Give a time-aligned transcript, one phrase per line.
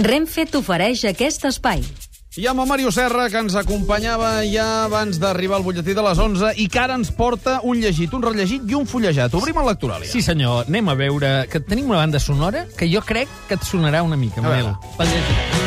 [0.00, 1.82] Renfe t'ofereix aquest espai.
[2.40, 6.18] I amb el Mario Serra, que ens acompanyava ja abans d'arribar al butlletí de les
[6.18, 9.34] 11 i que ara ens porta un llegit, un rellegit i un fullejat.
[9.36, 10.64] Obrim el lectoral, Sí, senyor.
[10.66, 14.16] Anem a veure que tenim una banda sonora que jo crec que et sonarà una
[14.16, 14.64] mica, Manel.
[14.72, 14.96] veure.
[14.96, 15.61] Pel llegir.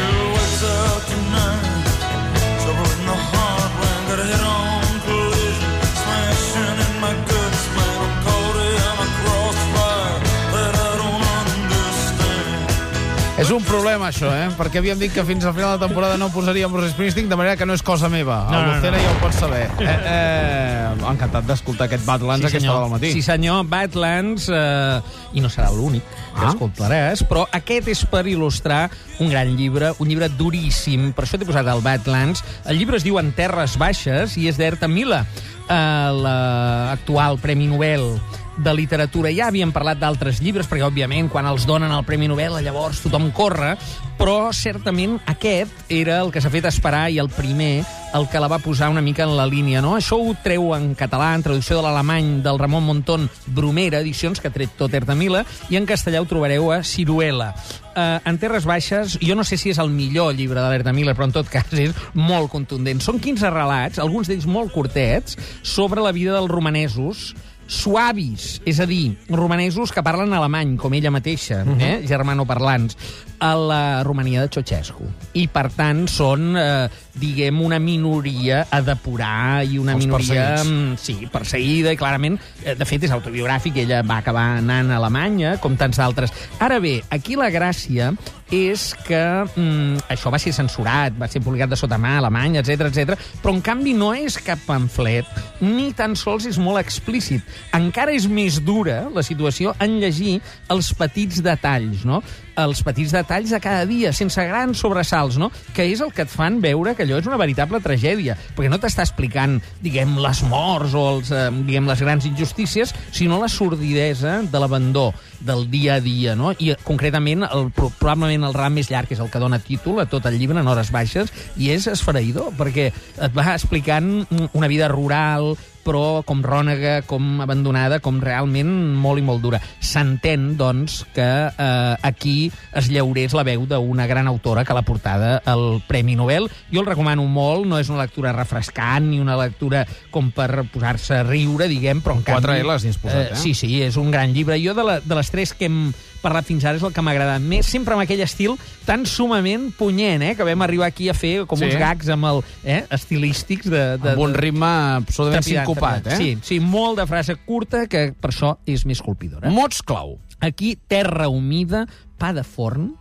[13.35, 14.45] És un problema, això, eh?
[14.55, 17.35] Perquè havíem dit que fins al final de la temporada no posaríem Bruce Springsteen, de
[17.35, 18.45] manera que no és cosa meva.
[18.47, 19.03] No, el no, Lucena no.
[19.03, 19.65] ja ho pots saber.
[19.83, 23.11] Eh, eh, encantat d'escoltar aquest Badlands a aquesta hora del matí.
[23.11, 23.65] Sí, senyor.
[23.67, 25.01] Badlands, eh,
[25.35, 26.53] i no serà l'únic que Ah.
[26.53, 31.11] escoltaràs, però aquest és per il·lustrar un gran llibre, un llibre duríssim.
[31.11, 32.41] Per això t'he posat el Badlands.
[32.65, 35.25] El llibre es diu En terres baixes i és d'Erta Mila,
[35.67, 38.13] eh, l'actual Premi Nobel
[38.57, 39.31] de literatura.
[39.35, 43.29] Ja havíem parlat d'altres llibres, perquè, òbviament, quan els donen el Premi Nobel, llavors tothom
[43.35, 43.75] corre,
[44.19, 47.83] però certament aquest era el que s'ha fet esperar i el primer,
[48.15, 49.81] el que la va posar una mica en la línia.
[49.83, 49.95] No?
[49.97, 54.51] Això ho treu en català, en traducció de l'alemany del Ramon Montón, Bromera, edicions, que
[54.51, 57.51] ha tret tot Ertamila, i en castellà ho trobareu a Ciruela.
[57.95, 61.27] Uh, en Terres Baixes, jo no sé si és el millor llibre de l'Erta però
[61.29, 62.99] en tot cas és molt contundent.
[62.99, 67.33] Són 15 relats, alguns d'ells molt curtets, sobre la vida dels romanesos,
[67.67, 71.81] suavis, és a dir, romanesos que parlen alemany, com ella mateixa, uh -huh.
[71.81, 72.97] eh, germanoparlants,
[73.39, 75.05] a la Romania de Ceausescu.
[75.33, 80.55] I, per tant, són, eh, diguem, una minoria a depurar i una Els minoria...
[80.55, 80.69] perseguits.
[80.69, 84.97] mm, Sí, perseguida, i clarament, eh, de fet, és autobiogràfic, ella va acabar anant a
[84.97, 86.31] Alemanya, com tants d'altres.
[86.59, 88.13] Ara bé, aquí la gràcia
[88.53, 89.19] és que
[89.55, 93.17] mm, això va ser censurat, va ser publicat de sota mà a Alemanya, etc etc.
[93.41, 95.25] però en canvi no és cap pamflet,
[95.65, 97.41] ni tan sols és molt explícit.
[97.73, 102.21] Encara és més dura la situació en llegir els petits detalls, no?
[102.55, 105.49] els petits detalls de cada dia, sense grans sobresalts, no?
[105.75, 108.79] que és el que et fan veure que allò és una veritable tragèdia, perquè no
[108.79, 114.37] t'està explicant, diguem, les morts o els, eh, diguem, les grans injustícies, sinó la sordidesa
[114.47, 115.09] de l'abandó
[115.45, 116.53] del dia a dia, no?
[116.55, 117.91] I eh, concretament, el, pro-
[118.35, 120.67] probablement el ram més llarg és el que dona títol a tot el llibre en
[120.67, 127.03] hores baixes, i és esfereïdor, perquè et va explicant una vida rural, però com rònega,
[127.05, 129.59] com abandonada, com realment molt i molt dura.
[129.79, 135.37] S'entén, doncs, que eh, aquí es llaurés la veu d'una gran autora que l'ha portada
[135.45, 136.49] al Premi Nobel.
[136.73, 141.19] Jo el recomano molt, no és una lectura refrescant ni una lectura com per posar-se
[141.21, 142.65] a riure, diguem, però en Quatre canvi...
[142.65, 143.39] Ls n'hi has posat, eh?
[143.45, 144.57] Sí, sí, és un gran llibre.
[144.63, 145.79] Jo, de, la, de les tres que hem
[146.25, 149.69] parlat fins ara, és el que m'ha agradat més, sempre amb aquell estil tan sumament
[149.77, 150.33] punyent, eh?
[150.35, 151.69] que vam arribar aquí a fer com Sí.
[151.69, 152.81] uns gags amb el, eh?
[152.97, 154.69] estilístics de, de, Amb un ritme
[154.99, 156.09] absolutament Trepidant, sincopat, eh?
[156.09, 156.43] trepidant.
[156.45, 159.53] Sí, sí, molt de frase curta, que per això és més colpidora.
[159.53, 160.17] Mots clau.
[160.43, 161.85] Aquí, terra humida,
[162.19, 162.91] pa de forn,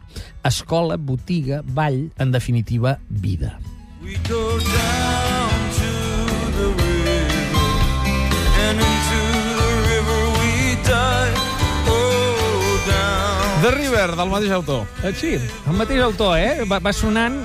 [0.46, 3.56] escola, botiga, ball, en definitiva, vida.
[4.04, 5.33] We go down
[13.64, 14.84] The River, del mateix autor.
[15.02, 16.64] Eh, Sí, el mateix autor, eh?
[16.68, 17.40] Va, va sonant...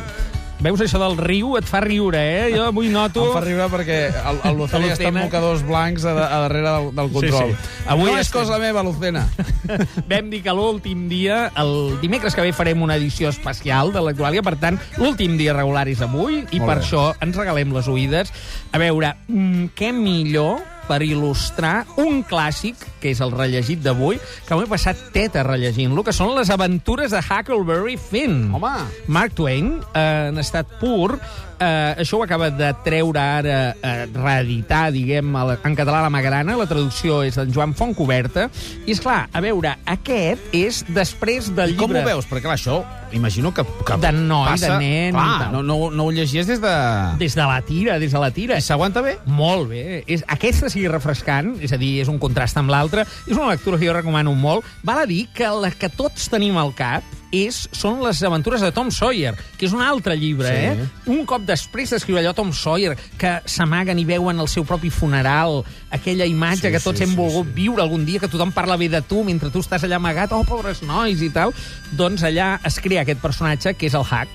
[0.59, 1.53] Veus això del riu?
[1.55, 2.49] Et fa riure, eh?
[2.51, 3.29] Jo avui noto...
[3.29, 6.89] Em fa riure perquè el, el Lucena està amb mocadors blancs a, a darrere del,
[6.97, 7.53] del control.
[7.53, 7.85] Sí, sí.
[7.93, 9.21] Avui no és estem- cosa meva, Lucena.
[10.11, 14.43] Vam dir que l'últim dia, el dimecres que ve farem una edició especial de l'Actuàlia,
[14.43, 16.83] per tant, l'últim dia regular és avui, i Molt per bé.
[16.83, 18.33] això ens regalem les oïdes.
[18.75, 20.59] A veure, mm, què millor
[20.89, 24.17] per il·lustrar un clàssic, que és el rellegit d'avui,
[24.47, 28.49] que m'he passat teta rellegint-lo, que són les aventures de Huckleberry Finn.
[28.57, 28.73] Home.
[29.07, 31.19] Mark Twain, eh, en estat pur,
[31.59, 36.67] eh, això ho acaba de treure ara, eh, reeditar, diguem, en català la Magrana, la
[36.67, 38.49] traducció és d'en Joan Fontcoberta,
[38.85, 42.03] i és clar, a veure, aquest és després del Com llibre...
[42.03, 42.25] ho veus?
[42.29, 44.73] Perquè, clar, això, imagino que, que De noi, passa...
[44.73, 46.73] de nen Clar, no, no, no ho llegies des de...
[47.19, 48.57] Des de la tira, des de la tira.
[48.57, 49.17] I s'aguanta bé?
[49.25, 50.03] Molt bé.
[50.07, 53.05] És, aquesta sigui refrescant, és a dir, és un contrast amb l'altra.
[53.25, 54.67] És una lectura que jo recomano molt.
[54.83, 58.71] Val a dir que la que tots tenim al cap és, són les aventures de
[58.73, 60.81] Tom Sawyer, que és un altre llibre, Sí.
[60.81, 60.87] eh?
[61.13, 65.63] Un cop després d'escriure allò Tom Sawyer, que s'amaguen i veuen el seu propi funeral,
[65.91, 67.53] aquella imatge Sí, que tots sí, hem sí, volgut sí.
[67.53, 70.43] viure algun dia, que tothom parla bé de tu mentre tu estàs allà amagat, oh,
[70.43, 71.53] pobres nois i tal,
[71.91, 74.29] doncs allà es crea aquest personatge que és el Hack,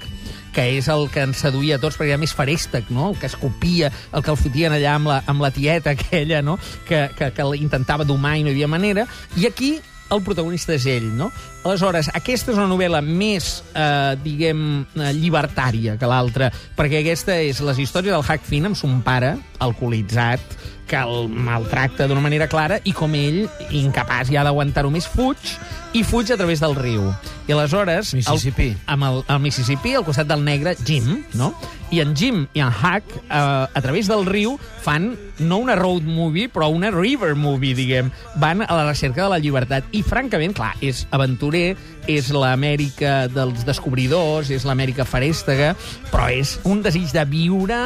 [0.54, 3.08] que és el que ens seduïa a tots, perquè era més farèstec, no?
[3.10, 6.42] El que es copia, el que el fotien allà amb la, amb la tieta aquella,
[6.42, 6.60] no?
[6.86, 9.08] Que, que, que intentava domar i no hi havia manera.
[9.36, 9.80] I aquí
[10.14, 11.30] el protagonista és ell, no?
[11.64, 17.60] Aleshores, aquesta és una novel·la més, eh, diguem, eh, llibertària que l'altra, perquè aquesta és
[17.60, 20.40] les històries del Hack Finn amb son pare, alcoholitzat,
[20.86, 25.54] que el maltracta d'una manera clara i com ell, incapaç ja d'aguantar-ho més, fuig
[25.94, 27.06] i fuig a través del riu.
[27.46, 28.14] I aleshores...
[28.16, 28.70] Mississippi.
[28.72, 31.52] El, amb el, el Mississippi, al costat del negre, Jim, no?
[31.94, 36.02] I en Jim i en Huck, eh, a través del riu, fan no una road
[36.08, 38.10] movie, però una river movie, diguem.
[38.42, 39.86] Van a la recerca de la llibertat.
[39.92, 41.76] I, francament, clar, és aventurer,
[42.10, 45.72] és l'Amèrica dels descobridors, és l'Amèrica farèstega,
[46.12, 47.78] però és un desig de viure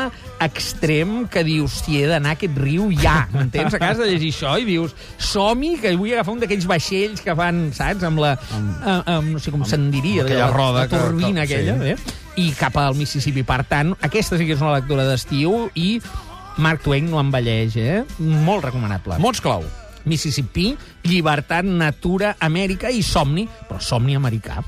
[0.42, 3.74] extrem que dius, si he d'anar a aquest riu ja, m'entens?
[3.74, 7.68] Acabes de llegir això i dius, som-hi, que vull agafar un d'aquells vaixells que fan,
[7.76, 8.34] saps, amb la...
[8.54, 11.78] Amb, amb, no sé com se'n diria, aquella la, roda la turbina que- que- aquella,
[11.82, 11.94] sí.
[11.96, 12.24] eh?
[12.38, 13.42] i cap al Mississippi.
[13.42, 15.96] Per tant, aquesta sí que és una lectura d'estiu i
[16.62, 18.04] Mark Twain no envelleix, eh?
[18.18, 19.18] Molt recomanable.
[19.22, 19.64] Mots clau.
[20.04, 24.62] Mississippi, llibertat, natura, Amèrica i somni, però somni americà.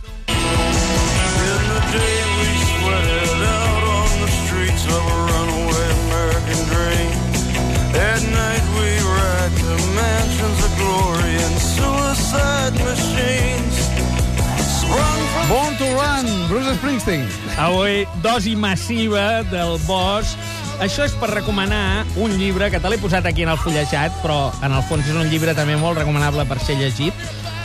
[15.50, 17.26] Born to Run, Bruce Springsteen.
[17.58, 20.49] Avui, dosi massiva del bosc.
[20.80, 24.48] Això és per recomanar un llibre que te l'he posat aquí en el fullejat, però
[24.64, 27.12] en el fons és un llibre també molt recomanable per ser llegit.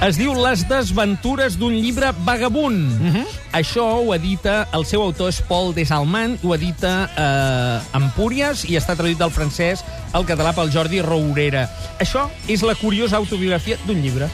[0.04, 2.92] Es diu Les desventures d'un llibre vagabund.
[3.00, 3.26] Uh -huh.
[3.54, 8.96] Això ho edita, el seu autor és Paul Desalman, ho edita eh, Empúries i està
[8.98, 11.70] traduït del francès al català pel Jordi Rourera.
[12.00, 14.28] Això és la curiosa autobiografia d'un llibre.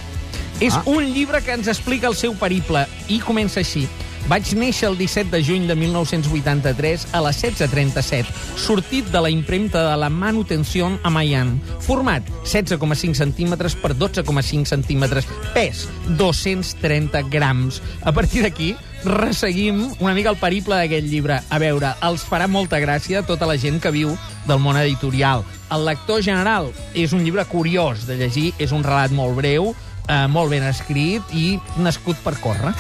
[0.60, 0.82] És Ah.
[0.86, 3.88] un llibre que ens explica el seu periple i comença així.
[4.30, 9.82] Vaig néixer el 17 de juny de 1983 a les 16.37, sortit de la impremta
[9.90, 11.58] de la Manutenció a Mayan.
[11.82, 15.28] Format 16,5 centímetres per 12,5 centímetres.
[15.54, 15.88] Pes
[16.18, 17.82] 230 grams.
[18.04, 21.42] A partir d'aquí, resseguim una mica el periple d'aquest llibre.
[21.50, 24.14] A veure, els farà molta gràcia a tota la gent que viu
[24.48, 25.46] del món editorial.
[25.72, 29.74] El lector general és un llibre curiós de llegir, és un relat molt breu,
[30.08, 32.76] eh, molt ben escrit i nascut per córrer.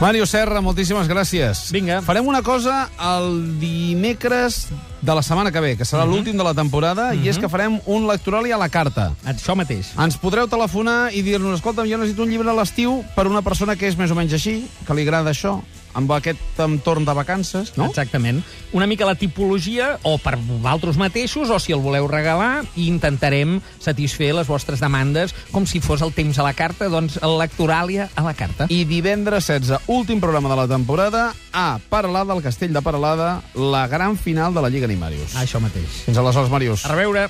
[0.00, 1.68] Mario Serra, moltíssimes gràcies.
[1.72, 2.00] Vinga.
[2.02, 4.66] Farem una cosa el dimecres
[5.00, 7.76] de la setmana que ve, que serà l'últim de la temporada, i és que farem
[7.86, 9.12] un lectoral i a la carta.
[9.28, 9.92] Això mateix.
[10.00, 13.76] Ens podreu telefonar i dir-nos, escolta'm, jo necessito un llibre a l'estiu per una persona
[13.78, 15.60] que és més o menys així, que li agrada això,
[15.94, 17.88] amb aquest entorn de vacances, no?
[17.90, 18.42] Exactament.
[18.74, 23.60] Una mica la tipologia, o per vosaltres mateixos, o si el voleu regalar, i intentarem
[23.78, 28.08] satisfer les vostres demandes, com si fos el temps a la carta, doncs el lectoràlia
[28.14, 28.68] a la carta.
[28.68, 33.86] I divendres 16, últim programa de la temporada, a Paralada, al Castell de Paralada, la
[33.88, 35.36] gran final de la Lliga Animarius.
[35.38, 36.02] Això mateix.
[36.08, 36.84] Fins aleshores, Màrius.
[36.84, 37.28] A reveure.